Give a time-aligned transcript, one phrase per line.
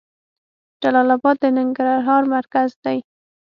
[0.81, 2.93] جلال اباد د ننګرهار مرکز ده.